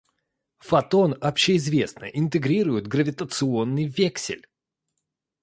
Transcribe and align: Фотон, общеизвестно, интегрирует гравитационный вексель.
Фотон, 0.57 1.15
общеизвестно, 1.21 2.05
интегрирует 2.05 2.87
гравитационный 2.87 3.85
вексель. 3.85 4.47